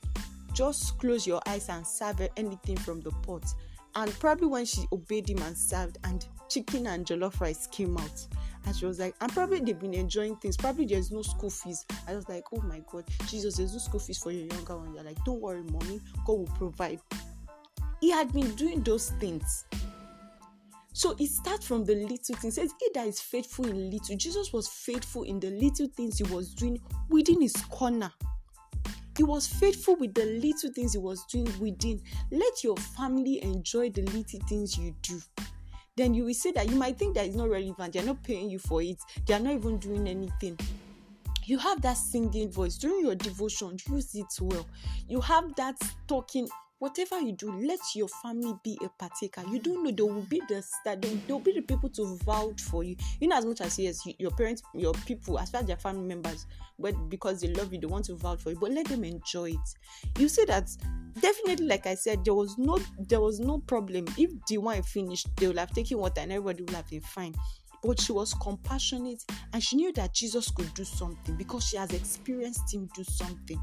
just 0.55 0.99
close 0.99 1.27
your 1.27 1.41
eyes 1.47 1.69
and 1.69 1.87
serve 1.87 2.27
anything 2.37 2.77
from 2.77 3.01
the 3.01 3.11
pot. 3.11 3.45
And 3.97 4.11
probably 4.19 4.49
when 4.49 4.65
she 4.65 4.87
obeyed 4.93 5.29
him 5.29 5.43
and 5.43 5.57
served, 5.57 5.99
and 6.05 6.27
chicken 6.49 6.87
and 6.87 7.07
jollof 7.07 7.41
rice 7.41 7.67
came 7.67 7.97
out. 7.97 8.27
And 8.67 8.75
she 8.75 8.87
was 8.87 8.99
like, 8.99 9.15
and 9.21 9.31
probably 9.33 9.61
they've 9.61 9.79
been 9.79 9.95
enjoying 9.95 10.37
things. 10.37 10.57
Probably 10.57 10.87
there's 10.87 11.13
no 11.13 11.23
school 11.23 11.51
fees. 11.51 11.85
I 12.09 12.15
was 12.15 12.29
like, 12.29 12.45
oh 12.53 12.63
my 12.63 12.81
God, 12.91 13.05
Jesus, 13.29 13.57
there's 13.57 13.73
no 13.73 13.79
school 13.79 14.01
fees 14.01 14.19
for 14.19 14.33
your 14.33 14.47
younger 14.47 14.79
one. 14.79 14.95
You're 14.95 15.05
like, 15.05 15.23
don't 15.25 15.41
worry, 15.41 15.63
mommy, 15.63 16.01
God 16.27 16.39
will 16.39 16.51
provide. 16.57 17.01
He 18.01 18.11
had 18.11 18.33
been 18.33 18.55
doing 18.55 18.83
those 18.83 19.11
things. 19.21 19.67
So 20.93 21.15
it 21.19 21.29
starts 21.29 21.67
from 21.67 21.85
the 21.85 21.95
little 21.95 22.37
things. 22.37 22.45
It 22.45 22.61
says, 22.61 22.73
He 22.79 22.89
that 22.95 23.07
is 23.07 23.21
faithful 23.21 23.67
in 23.67 23.91
little. 23.91 24.17
Jesus 24.17 24.53
was 24.53 24.69
faithful 24.69 25.25
in 25.25 25.41
the 25.41 25.51
little 25.51 25.89
things 25.89 26.19
he 26.19 26.25
was 26.25 26.55
doing 26.55 26.81
within 27.09 27.41
his 27.41 27.57
corner. 27.69 28.13
He 29.17 29.23
was 29.23 29.47
faithful 29.47 29.97
with 29.97 30.15
the 30.15 30.25
little 30.25 30.73
things 30.73 30.93
he 30.93 30.99
was 30.99 31.25
doing 31.27 31.53
within. 31.61 32.03
Let 32.31 32.65
your 32.65 32.77
family 32.77 33.43
enjoy 33.43 33.91
the 33.91 34.03
little 34.03 34.41
things 34.49 34.77
you 34.77 34.95
do. 35.03 35.21
Then 35.97 36.15
you 36.15 36.25
will 36.25 36.35
say 36.35 36.51
that 36.53 36.69
you 36.69 36.77
might 36.77 36.99
think 36.99 37.15
that 37.15 37.27
it's 37.27 37.37
not 37.37 37.49
relevant, 37.51 37.93
they're 37.93 38.03
not 38.03 38.23
paying 38.25 38.51
you 38.51 38.59
for 38.59 38.83
it, 38.83 38.99
they 39.27 39.35
are 39.35 39.41
not 39.41 39.55
even 39.55 39.79
doing 39.79 40.09
anything. 40.09 40.59
You 41.45 41.59
have 41.59 41.83
that 41.83 41.97
singing 41.97 42.51
voice 42.51 42.77
during 42.77 43.05
your 43.05 43.15
devotion, 43.15 43.77
use 43.89 44.15
it 44.15 44.27
well. 44.41 44.67
You 45.09 45.21
have 45.21 45.55
that 45.57 45.77
talking 46.09 46.49
whatever 46.85 47.19
you 47.19 47.33
do, 47.33 47.51
let 47.51 47.79
your 47.95 48.09
family 48.09 48.55
be 48.63 48.79
a 48.85 48.89
partaker. 48.91 49.43
You 49.51 49.59
don't 49.59 49.83
know 49.83 49.91
they 49.91 50.03
will 50.03 50.21
be 50.29 50.43
the 50.51 50.61
star, 50.61 50.97
they 50.97 51.19
will 51.27 51.41
be 51.41 51.53
the 51.53 51.63
people 51.63 51.89
to 51.89 52.19
vouch 52.27 52.61
for 52.61 52.85
you. 52.85 52.95
In 53.23 53.33
as 53.33 53.47
much 53.47 53.63
as 53.63 53.79
yes, 53.79 54.03
your 54.19 54.33
parents, 54.33 54.63
your 54.75 54.93
people, 55.07 55.39
as 55.39 55.49
far 55.49 55.63
as 55.63 55.67
their 55.67 55.79
family 55.79 56.07
members, 56.07 56.45
but 56.79 56.93
because 57.09 57.41
they 57.41 57.49
love 57.49 57.73
you, 57.73 57.81
they 57.81 57.87
want 57.87 58.05
to 58.05 58.17
vouch 58.17 58.43
for 58.43 58.51
you. 58.51 58.59
But 58.61 58.73
let 58.73 58.87
them 58.87 59.03
enjoy 59.03 59.53
it. 59.53 60.19
You 60.19 60.29
see 60.29 60.45
that 60.45 60.69
definitely, 61.19 61.67
like 61.67 61.87
I 61.87 61.95
said, 61.95 62.23
there 62.23 62.35
was 62.35 62.59
no 62.59 62.79
there 62.99 63.23
was 63.23 63.41
no 63.41 63.61
problem. 63.61 64.05
If 64.19 64.33
the 64.47 64.59
wine 64.59 64.83
finished, 64.83 65.29
they 65.37 65.47
would 65.47 65.59
have 65.59 65.73
taken 65.73 65.97
water 65.97 66.21
and 66.21 66.33
everybody 66.33 66.65
would 66.65 66.75
have 66.75 66.91
been 66.91 67.01
fine 67.01 67.35
but 67.83 68.01
she 68.01 68.13
was 68.13 68.33
compassionate 68.41 69.23
and 69.53 69.63
she 69.63 69.77
knew 69.77 69.93
that 69.93 70.15
Jesus 70.15 70.51
could 70.51 70.73
do 70.73 70.85
something 70.85 71.37
because 71.37 71.65
she 71.65 71.77
has 71.77 71.93
experienced 71.93 72.73
him 72.73 72.89
do 72.95 73.05
something. 73.05 73.61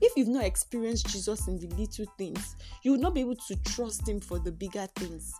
If 0.00 0.12
you've 0.16 0.28
not 0.28 0.44
experienced 0.44 1.08
Jesus 1.08 1.48
in 1.48 1.58
the 1.58 1.66
little 1.76 2.06
things, 2.16 2.56
you 2.82 2.92
will 2.92 3.00
not 3.00 3.14
be 3.14 3.20
able 3.20 3.36
to 3.36 3.56
trust 3.64 4.08
Him 4.08 4.20
for 4.20 4.38
the 4.38 4.52
bigger 4.52 4.86
things. 4.96 5.32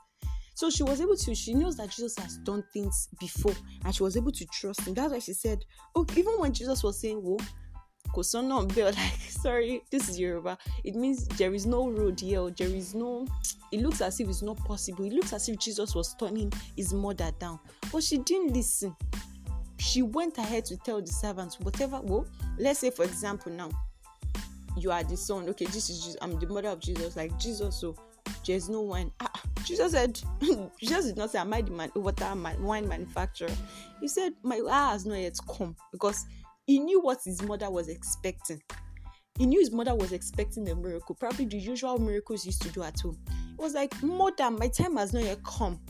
So 0.58 0.70
she 0.70 0.82
was 0.82 1.00
able 1.00 1.14
to, 1.16 1.34
she 1.36 1.54
knows 1.54 1.76
that 1.76 1.90
Jesus 1.90 2.18
has 2.18 2.38
done 2.38 2.64
things 2.72 3.08
before 3.20 3.54
and 3.84 3.94
she 3.94 4.02
was 4.02 4.16
able 4.16 4.32
to 4.32 4.44
trust 4.46 4.80
him. 4.80 4.92
That's 4.92 5.12
why 5.12 5.20
she 5.20 5.32
said, 5.32 5.64
Oh, 5.94 6.04
even 6.16 6.32
when 6.36 6.52
Jesus 6.52 6.82
was 6.82 7.00
saying, 7.00 7.18
Whoa, 7.18 7.36
Kosono 8.08 8.66
like, 8.96 9.20
sorry, 9.30 9.82
this 9.92 10.08
is 10.08 10.18
Yoruba. 10.18 10.58
It 10.82 10.96
means 10.96 11.28
there 11.28 11.54
is 11.54 11.64
no 11.64 11.88
road 11.88 12.18
here, 12.18 12.50
there 12.50 12.66
is 12.66 12.92
no, 12.92 13.24
it 13.70 13.82
looks 13.82 14.00
as 14.00 14.18
if 14.18 14.28
it's 14.28 14.42
not 14.42 14.56
possible. 14.64 15.04
It 15.04 15.12
looks 15.12 15.32
as 15.32 15.48
if 15.48 15.60
Jesus 15.60 15.94
was 15.94 16.14
turning 16.14 16.52
his 16.76 16.92
mother 16.92 17.30
down. 17.38 17.60
But 17.92 18.02
she 18.02 18.18
didn't 18.18 18.52
listen. 18.52 18.96
She 19.78 20.02
went 20.02 20.38
ahead 20.38 20.64
to 20.64 20.76
tell 20.78 21.00
the 21.00 21.06
servants, 21.12 21.60
whatever, 21.60 22.00
well, 22.02 22.26
let's 22.58 22.80
say, 22.80 22.90
for 22.90 23.04
example, 23.04 23.52
now, 23.52 23.70
you 24.82 24.90
are 24.90 25.02
the 25.02 25.16
son. 25.16 25.48
Okay, 25.48 25.66
this 25.66 25.90
is 25.90 26.00
Jesus. 26.04 26.16
I'm 26.20 26.38
the 26.38 26.46
mother 26.46 26.68
of 26.68 26.80
Jesus. 26.80 27.16
Like 27.16 27.36
Jesus, 27.38 27.80
so 27.80 27.96
there's 28.46 28.68
no 28.68 28.82
wine. 28.82 29.10
Ah, 29.20 29.30
ah 29.34 29.42
Jesus 29.64 29.92
said, 29.92 30.20
Jesus 30.80 31.06
did 31.06 31.16
not 31.16 31.30
say, 31.30 31.38
Am 31.38 31.52
I 31.52 31.62
the 31.62 31.70
man, 31.70 31.90
water 31.94 32.34
man, 32.34 32.62
wine 32.62 32.88
manufacturer? 32.88 33.50
He 34.00 34.08
said, 34.08 34.32
My 34.42 34.56
hour 34.56 34.92
has 34.92 35.06
not 35.06 35.18
yet 35.18 35.36
come 35.48 35.76
because 35.92 36.26
he 36.66 36.78
knew 36.78 37.00
what 37.00 37.18
his 37.24 37.42
mother 37.42 37.70
was 37.70 37.88
expecting. 37.88 38.62
He 39.38 39.46
knew 39.46 39.60
his 39.60 39.70
mother 39.70 39.94
was 39.94 40.12
expecting 40.12 40.68
a 40.68 40.74
miracle, 40.74 41.14
probably 41.14 41.44
the 41.44 41.58
usual 41.58 41.98
miracles 41.98 42.44
used 42.44 42.60
to 42.62 42.68
do 42.70 42.82
at 42.82 42.98
home. 43.00 43.18
It 43.28 43.62
was 43.62 43.74
like, 43.74 44.02
Mother, 44.02 44.50
my 44.50 44.68
time 44.68 44.96
has 44.96 45.12
not 45.12 45.24
yet 45.24 45.42
come. 45.44 45.80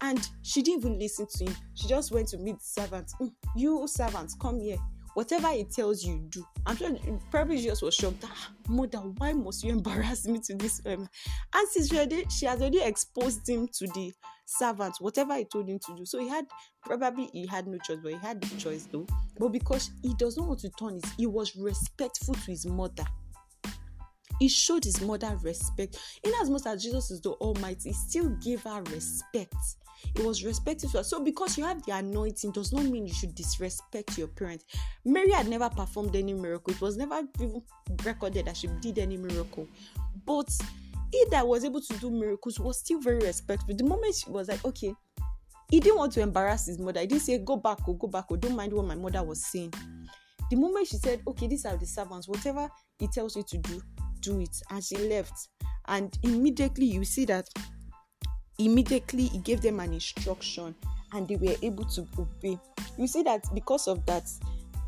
And 0.00 0.28
she 0.42 0.62
didn't 0.62 0.80
even 0.80 0.98
listen 0.98 1.26
to 1.26 1.44
him. 1.44 1.56
She 1.74 1.86
just 1.86 2.10
went 2.10 2.28
to 2.28 2.38
meet 2.38 2.58
the 2.58 2.64
servants. 2.64 3.14
Mm, 3.20 3.32
you 3.56 3.86
servants, 3.86 4.34
come 4.34 4.60
here 4.60 4.78
whatever 5.14 5.48
it 5.48 5.70
tells 5.70 6.04
you 6.04 6.18
do. 6.28 6.44
I'm 6.66 6.76
sure 6.76 6.90
probably 7.30 7.62
just 7.62 7.82
was 7.82 7.94
shocked. 7.94 8.24
Ah, 8.24 8.50
mother 8.68 8.98
why 8.98 9.32
must 9.32 9.64
you 9.64 9.72
embarrass 9.72 10.26
me 10.26 10.40
to 10.46 10.54
this 10.54 10.80
um 10.86 11.08
and 11.54 11.68
since 11.68 11.92
already, 11.92 12.26
she 12.30 12.46
has 12.46 12.60
already 12.60 12.82
exposed 12.82 13.48
him 13.48 13.68
to 13.68 13.86
the 13.88 14.12
servants 14.46 15.00
whatever 15.00 15.36
he 15.36 15.44
told 15.44 15.68
him 15.68 15.78
to 15.78 15.96
do. 15.96 16.04
So 16.04 16.18
he 16.18 16.28
had 16.28 16.46
probably 16.84 17.30
he 17.32 17.46
had 17.46 17.66
no 17.66 17.78
choice 17.78 17.98
but 18.02 18.12
he 18.12 18.18
had 18.18 18.40
the 18.40 18.56
choice 18.56 18.88
though. 18.90 19.06
But 19.38 19.48
because 19.48 19.90
he 20.02 20.14
does 20.14 20.36
not 20.36 20.48
want 20.48 20.60
to 20.60 20.70
turn 20.70 20.94
his 20.94 21.04
he 21.16 21.26
was 21.26 21.56
respectful 21.56 22.34
to 22.34 22.50
his 22.50 22.66
mother. 22.66 23.04
He 24.38 24.48
showed 24.48 24.82
his 24.82 25.00
mother 25.00 25.38
respect. 25.42 25.98
In 26.24 26.32
as 26.40 26.50
much 26.50 26.62
as 26.66 26.82
jesus 26.82 27.10
is 27.10 27.20
the 27.20 27.30
almighty 27.32 27.90
he 27.90 27.92
still 27.92 28.30
gave 28.42 28.62
her 28.62 28.82
respect 28.90 29.54
it 30.14 30.24
was 30.24 30.44
respectful. 30.44 31.04
So 31.04 31.22
because 31.22 31.56
you 31.56 31.64
have 31.64 31.84
the 31.84 31.92
anointing 31.92 32.52
does 32.52 32.72
not 32.72 32.84
mean 32.84 33.06
you 33.06 33.14
should 33.14 33.34
disrespect 33.34 34.18
your 34.18 34.28
parents. 34.28 34.64
Mary 35.04 35.30
had 35.30 35.48
never 35.48 35.68
performed 35.68 36.14
any 36.16 36.34
miracle. 36.34 36.72
It 36.74 36.80
was 36.80 36.96
never 36.96 37.22
even 37.40 37.62
recorded 38.04 38.46
that 38.46 38.56
she 38.56 38.68
did 38.80 38.98
any 38.98 39.16
miracle. 39.16 39.68
But 40.26 40.50
he 41.10 41.24
that 41.30 41.46
was 41.46 41.64
able 41.64 41.80
to 41.80 41.94
do 41.98 42.10
miracles 42.10 42.58
was 42.58 42.78
still 42.78 43.00
very 43.00 43.18
respectful. 43.18 43.74
The 43.76 43.84
moment 43.84 44.14
she 44.14 44.30
was 44.30 44.48
like, 44.48 44.64
okay, 44.64 44.94
he 45.70 45.80
didn't 45.80 45.98
want 45.98 46.12
to 46.12 46.20
embarrass 46.20 46.66
his 46.66 46.78
mother. 46.78 47.00
He 47.00 47.06
didn't 47.06 47.22
say, 47.22 47.38
go 47.38 47.56
back 47.56 47.86
or 47.88 47.92
oh, 47.92 47.94
go 47.94 48.06
back 48.06 48.30
or 48.30 48.34
oh, 48.34 48.36
don't 48.36 48.56
mind 48.56 48.72
what 48.72 48.86
my 48.86 48.94
mother 48.94 49.22
was 49.22 49.44
saying. 49.46 49.72
The 50.50 50.56
moment 50.56 50.86
she 50.88 50.96
said, 50.96 51.22
okay, 51.26 51.46
these 51.46 51.64
are 51.64 51.76
the 51.76 51.86
servants, 51.86 52.28
whatever 52.28 52.68
he 52.98 53.08
tells 53.08 53.36
you 53.36 53.42
to 53.42 53.58
do, 53.58 53.80
do 54.20 54.40
it. 54.40 54.54
And 54.70 54.84
she 54.84 54.96
left. 54.96 55.48
And 55.88 56.16
immediately 56.22 56.86
you 56.86 57.04
see 57.04 57.24
that 57.26 57.48
immediately 58.64 59.26
he 59.26 59.38
gave 59.38 59.60
them 59.60 59.80
an 59.80 59.92
instruction 59.92 60.74
and 61.12 61.28
they 61.28 61.36
were 61.36 61.56
able 61.62 61.84
to 61.84 62.06
obey. 62.18 62.58
You 62.98 63.06
see 63.06 63.22
that 63.22 63.44
because 63.54 63.88
of 63.88 64.04
that, 64.06 64.30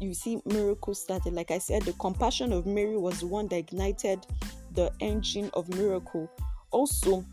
you 0.00 0.14
see 0.14 0.40
miracles 0.44 1.02
started. 1.02 1.32
Like 1.32 1.50
I 1.50 1.58
said, 1.58 1.82
the 1.82 1.92
compassion 1.94 2.52
of 2.52 2.66
Mary 2.66 2.96
was 2.96 3.20
the 3.20 3.26
one 3.26 3.48
that 3.48 3.56
ignited 3.56 4.26
the 4.72 4.92
engine 5.00 5.50
of 5.54 5.68
miracle. 5.68 6.30
Also, 6.70 7.24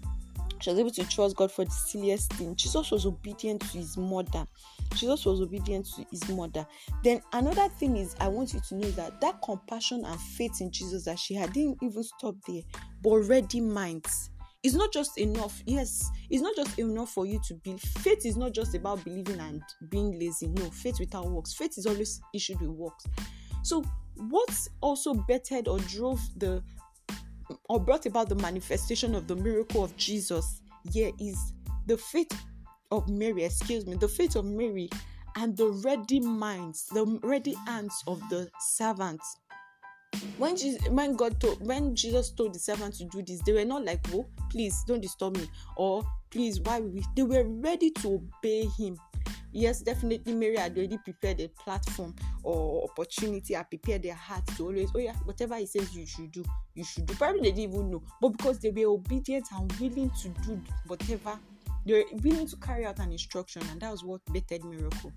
she 0.59 0.69
was 0.69 0.79
able 0.79 0.91
to 0.91 1.03
trust 1.09 1.35
God 1.35 1.51
for 1.51 1.65
the 1.65 1.71
silliest 1.71 2.33
thing. 2.33 2.55
Jesus 2.55 2.91
was 2.91 3.05
obedient 3.05 3.61
to 3.61 3.77
his 3.79 3.97
mother. 3.97 4.45
Jesus 4.95 5.25
was 5.25 5.41
obedient 5.41 5.87
to 5.95 6.05
his 6.11 6.27
mother. 6.29 6.67
Then 7.03 7.21
another 7.33 7.67
thing 7.69 7.97
is, 7.97 8.15
I 8.19 8.27
want 8.27 8.53
you 8.53 8.59
to 8.69 8.75
know 8.75 8.91
that 8.91 9.19
that 9.21 9.41
compassion 9.41 10.05
and 10.05 10.19
faith 10.19 10.61
in 10.61 10.69
Jesus 10.71 11.05
that 11.05 11.17
she 11.17 11.33
had 11.33 11.53
didn't 11.53 11.79
even 11.81 12.03
stop 12.03 12.35
there, 12.47 12.61
but 13.01 13.17
ready 13.21 13.59
minds 13.59 14.30
it's 14.63 14.75
not 14.75 14.91
just 14.93 15.17
enough. 15.17 15.61
Yes 15.65 16.09
it's 16.29 16.41
not 16.41 16.55
just 16.55 16.79
enough 16.79 17.11
for 17.11 17.25
you 17.25 17.39
to 17.47 17.55
be 17.55 17.77
faith 17.77 18.25
is 18.25 18.37
not 18.37 18.53
just 18.53 18.73
about 18.75 19.03
believing 19.03 19.39
and 19.39 19.61
being 19.89 20.17
lazy. 20.19 20.47
No 20.47 20.69
faith 20.69 20.99
without 20.99 21.29
works. 21.29 21.53
Faith 21.53 21.77
is 21.77 21.85
always 21.85 22.21
issued 22.33 22.61
with 22.61 22.69
works. 22.69 23.05
So 23.63 23.83
what 24.15 24.67
also 24.81 25.13
bettered 25.13 25.67
or 25.67 25.79
drove 25.79 26.21
the 26.37 26.63
or 27.69 27.79
brought 27.79 28.05
about 28.05 28.29
the 28.29 28.35
manifestation 28.35 29.15
of 29.15 29.27
the 29.27 29.35
miracle 29.35 29.83
of 29.83 29.95
jesus 29.97 30.61
here 30.91 31.11
is 31.19 31.53
the 31.87 31.97
faith 31.97 32.31
of 32.91 33.09
mary 33.09 33.43
excuse 33.43 33.85
me 33.85 33.95
the 33.95 34.07
faith 34.07 34.35
of 34.35 34.45
mary 34.45 34.89
and 35.37 35.55
the 35.57 35.67
ready 35.83 36.19
minds 36.19 36.85
the 36.93 37.05
ready 37.23 37.53
hands 37.65 38.03
of 38.07 38.21
the 38.29 38.49
servants 38.59 39.37
when 40.37 40.57
Jesus, 40.57 40.81
when 40.89 41.15
God 41.15 41.39
told 41.39 41.65
when 41.65 41.95
Jesus 41.95 42.31
told 42.31 42.53
the 42.53 42.59
servant 42.59 42.95
to 42.95 43.05
do 43.05 43.21
this, 43.21 43.41
they 43.43 43.53
were 43.53 43.65
not 43.65 43.85
like, 43.85 44.01
"Oh, 44.13 44.25
please 44.49 44.83
don't 44.87 45.01
disturb 45.01 45.37
me," 45.37 45.49
or 45.77 46.03
"Please, 46.29 46.59
why 46.61 46.79
we?" 46.79 47.03
They 47.15 47.23
were 47.23 47.43
ready 47.43 47.91
to 47.91 48.15
obey 48.15 48.65
Him. 48.77 48.97
Yes, 49.53 49.81
definitely, 49.81 50.33
Mary 50.33 50.57
had 50.57 50.77
already 50.77 50.97
prepared 50.97 51.41
a 51.41 51.49
platform 51.49 52.15
or 52.43 52.89
opportunity. 52.89 53.55
I 53.55 53.63
prepared 53.63 54.03
their 54.03 54.15
heart 54.15 54.47
to 54.55 54.63
always, 54.65 54.89
oh 54.95 54.99
yeah, 54.99 55.15
whatever 55.25 55.57
He 55.57 55.65
says 55.65 55.93
you 55.93 56.05
should 56.05 56.31
do, 56.31 56.43
you 56.73 56.85
should 56.85 57.05
do. 57.05 57.13
Probably 57.15 57.41
they 57.41 57.51
didn't 57.51 57.73
even 57.73 57.91
know, 57.91 58.01
but 58.21 58.29
because 58.29 58.59
they 58.59 58.69
were 58.69 58.93
obedient 58.93 59.47
and 59.53 59.71
willing 59.73 60.09
to 60.21 60.29
do 60.45 60.61
whatever, 60.87 61.37
they 61.85 61.93
were 61.93 62.17
willing 62.23 62.47
to 62.47 62.55
carry 62.57 62.85
out 62.85 62.99
an 62.99 63.11
instruction, 63.11 63.61
and 63.71 63.81
that 63.81 63.91
was 63.91 64.03
what 64.03 64.21
bettered 64.31 64.63
miracle. 64.63 65.11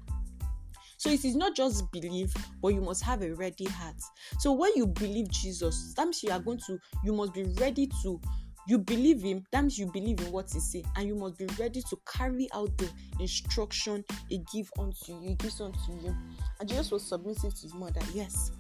So 0.96 1.10
it 1.10 1.24
is 1.24 1.34
not 1.36 1.54
just 1.54 1.90
believe, 1.92 2.34
but 2.62 2.68
you 2.68 2.80
must 2.80 3.02
have 3.02 3.22
a 3.22 3.34
ready 3.34 3.66
heart. 3.66 3.96
So 4.38 4.52
when 4.52 4.72
you 4.74 4.86
believe 4.86 5.30
Jesus, 5.30 5.94
sometimes 5.94 6.22
you 6.22 6.30
are 6.30 6.40
going 6.40 6.60
to, 6.66 6.78
you 7.02 7.12
must 7.12 7.34
be 7.34 7.44
ready 7.58 7.88
to 8.02 8.20
you 8.66 8.78
believe 8.78 9.22
him 9.22 9.44
means 9.52 9.78
you 9.78 9.86
believe 9.86 10.20
in 10.20 10.32
what 10.32 10.50
he 10.50 10.60
say 10.60 10.84
and 10.96 11.06
you 11.06 11.14
must 11.14 11.38
be 11.38 11.46
ready 11.58 11.82
to 11.82 11.98
carry 12.10 12.48
out 12.54 12.76
the 12.78 12.88
instruction 13.20 14.04
he 14.28 14.38
give 14.52 14.70
unto 14.78 15.12
you 15.12 15.20
he 15.20 15.34
gives 15.34 15.60
unto 15.60 15.92
you. 16.02 16.16
And 16.60 16.68
jesus 16.68 16.90
was 16.90 17.06
submissive 17.06 17.54
to 17.54 17.62
his 17.62 17.74
mother. 17.74 18.00
Yes. 18.12 18.52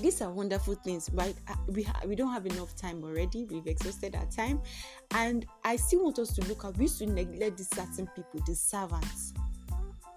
These 0.00 0.22
are 0.22 0.30
wonderful 0.30 0.74
things 0.74 1.08
right? 1.12 1.36
We 1.68 1.82
ha- 1.84 2.00
we 2.06 2.16
don't 2.16 2.32
have 2.32 2.46
enough 2.46 2.74
time 2.74 3.04
already. 3.04 3.44
We've 3.44 3.66
exhausted 3.66 4.16
our 4.16 4.26
time. 4.26 4.60
And 5.12 5.46
i 5.64 5.76
still 5.76 6.02
want 6.02 6.18
us 6.18 6.32
to 6.34 6.40
look 6.48 6.64
at 6.64 6.76
we 6.76 6.88
to 6.88 7.06
neglect 7.06 7.58
these 7.58 7.68
certain 7.74 8.08
people 8.16 8.40
the 8.46 8.54
servants 8.54 9.34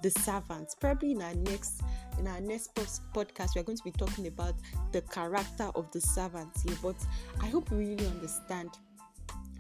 the 0.06 0.12
servants 0.22 0.76
probably 0.76 1.14
in 1.14 1.22
our 1.24 1.34
next 1.34 1.82
in 2.20 2.28
our 2.28 2.40
next 2.40 2.76
post- 2.76 3.02
podcast 3.12 3.56
we're 3.56 3.64
going 3.64 3.76
to 3.76 3.84
be 3.84 3.92
talking 3.92 4.28
about 4.28 4.54
the 4.92 5.02
character 5.02 5.72
of 5.74 5.92
the 5.94 6.00
servants 6.00 6.62
here 6.62 6.78
but 6.84 6.96
i 7.42 7.48
hope 7.48 7.72
you 7.72 7.78
really 7.78 8.06
understand 8.06 8.70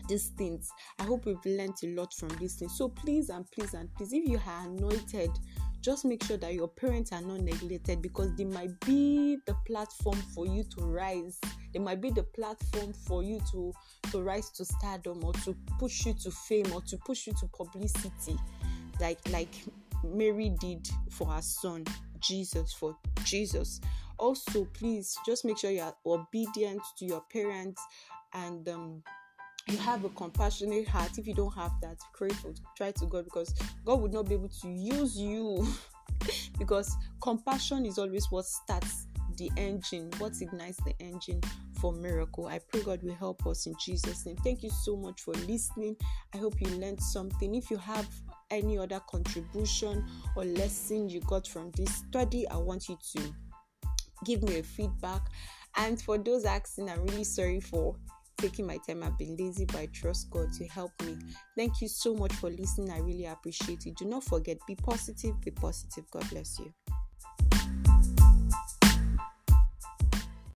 these 0.08 0.28
things. 0.38 0.72
I 1.00 1.04
hope 1.04 1.26
we've 1.26 1.44
learned 1.48 1.78
a 1.84 1.88
lot 1.96 2.14
from 2.14 2.30
these 2.40 2.54
things. 2.54 2.78
So 2.78 2.90
please 2.90 3.30
and 3.30 3.50
please 3.50 3.74
and 3.74 3.92
please, 3.96 4.14
if 4.14 4.28
you 4.28 4.40
are 4.46 4.68
anointed, 4.68 5.32
just 5.82 6.06
make 6.06 6.24
sure 6.24 6.38
that 6.38 6.54
your 6.54 6.68
parents 6.68 7.12
are 7.12 7.22
not 7.22 7.40
neglected 7.40 8.04
because 8.04 8.36
they 8.36 8.44
might 8.44 8.80
be 8.82 9.38
the 9.48 9.56
platform 9.66 10.18
for 10.36 10.46
you 10.46 10.64
to 10.78 10.86
rise. 10.86 11.40
They 11.74 11.80
might 11.80 12.02
be 12.02 12.12
the 12.12 12.22
platform 12.22 12.94
for 12.94 13.24
you 13.24 13.42
to 13.52 13.74
to 14.12 14.22
rise 14.22 14.52
to 14.52 14.66
stardom 14.66 15.24
or 15.24 15.34
to 15.34 15.56
push 15.80 16.06
you 16.06 16.14
to 16.14 16.30
fame 16.30 16.72
or 16.72 16.82
to 16.82 16.98
push 16.98 17.26
you 17.26 17.34
to 17.34 17.48
publicity, 17.48 18.38
like 19.00 19.20
like 19.30 19.54
Mary 20.04 20.54
did 20.60 20.88
for 21.10 21.28
her 21.28 21.42
son 21.42 21.86
Jesus 22.20 22.74
for 22.74 22.98
Jesus. 23.24 23.82
Also, 24.18 24.66
please 24.66 25.18
just 25.26 25.46
make 25.46 25.58
sure 25.58 25.72
you 25.72 25.82
are 25.82 25.96
obedient 26.06 26.82
to 26.98 27.06
your 27.06 27.22
parents 27.32 27.82
and 28.34 28.68
um, 28.70 29.04
you 29.68 29.78
have 29.78 30.06
a 30.06 30.10
compassionate 30.10 30.88
heart. 30.88 31.18
If 31.18 31.28
you 31.28 31.34
don't 31.34 31.54
have 31.54 31.72
that 31.82 31.98
pray 32.14 32.30
for 32.30 32.54
try 32.78 32.92
to 32.92 33.06
god 33.06 33.26
because 33.26 33.54
god 33.84 34.02
would 34.02 34.14
not 34.14 34.28
be 34.28 34.36
able 34.36 34.50
to 34.50 34.68
use 34.70 35.18
you. 35.18 35.68
Because 36.58 36.96
compassion 37.22 37.86
is 37.86 38.00
always 38.00 38.32
what 38.32 38.46
starts 38.46 39.08
the 39.38 39.52
engine 39.58 40.10
what 40.18 40.34
ignites 40.42 40.78
the 40.86 40.94
engine 41.00 41.42
for 41.82 41.92
miracle. 41.92 42.48
I 42.48 42.60
pray 42.60 42.82
god 42.82 43.04
will 43.04 43.16
help 43.16 43.46
us 43.46 43.66
in 43.66 43.76
jesus 43.80 44.26
name. 44.26 44.38
Thank 44.38 44.64
you 44.64 44.70
so 44.70 44.96
much 44.96 45.22
for 45.22 45.34
listening. 45.34 45.98
I 46.34 46.38
hope 46.38 46.60
you 46.62 46.68
learned 46.78 47.02
something. 47.02 47.54
If 47.54 47.70
you 47.70 47.78
have 47.78 48.08
any 48.52 48.78
other 48.78 49.02
contribution 49.10 50.06
or 50.36 50.46
lesson 50.46 51.10
you 51.10 51.20
got 51.22 51.48
from 51.48 51.72
this 51.72 51.94
study 51.96 52.48
i 52.50 52.58
want 52.58 52.88
you 52.88 52.98
to 53.14 53.22
give 54.26 54.44
me 54.44 54.60
a 54.60 54.64
feedback 54.64 55.22
and 55.78 56.02
for 56.02 56.18
those 56.18 56.46
asking 56.46 56.90
i'm 56.90 57.04
really 57.08 57.24
sorry 57.24 57.60
for 57.60 57.96
taking 58.38 58.68
my 58.68 58.78
time. 58.78 59.04
I've 59.04 59.18
been 59.18 59.36
lazy, 59.38 59.66
but 59.66 59.78
I 59.78 59.88
trust 59.88 60.30
God 60.30 60.52
to 60.54 60.68
help 60.68 60.92
me. 61.04 61.18
Thank 61.58 61.82
you 61.82 61.88
so 61.88 62.14
much 62.14 62.34
for 62.34 62.50
listening. 62.50 62.92
I 62.92 63.00
really 63.00 63.26
appreciate 63.26 63.86
it. 63.86 63.96
Do 63.96 64.06
not 64.06 64.24
forget, 64.24 64.58
be 64.68 64.76
positive, 64.76 65.40
be 65.42 65.52
positive. 65.52 66.10
God 66.12 66.30
bless 66.30 66.60
you. 66.60 66.74